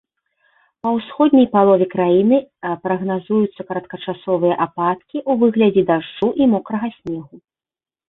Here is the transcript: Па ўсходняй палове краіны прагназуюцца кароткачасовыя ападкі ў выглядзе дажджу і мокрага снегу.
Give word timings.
Па 0.85 0.93
ўсходняй 0.95 1.45
палове 1.55 1.87
краіны 1.95 2.37
прагназуюцца 2.85 3.61
кароткачасовыя 3.69 4.53
ападкі 4.69 5.17
ў 5.29 5.31
выглядзе 5.47 5.83
дажджу 5.95 6.27
і 6.45 6.53
мокрага 6.59 6.87
снегу. 7.01 7.35